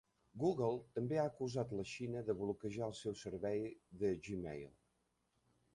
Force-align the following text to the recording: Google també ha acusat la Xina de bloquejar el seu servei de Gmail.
Google 0.43 0.77
també 0.95 1.19
ha 1.23 1.25
acusat 1.31 1.75
la 1.81 1.85
Xina 1.91 2.23
de 2.31 2.37
bloquejar 2.41 2.89
el 2.89 2.97
seu 3.01 3.19
servei 3.23 3.63
de 4.05 4.13
Gmail. 4.29 4.71